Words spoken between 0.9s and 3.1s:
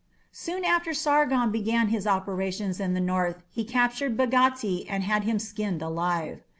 Sargon began his operations in the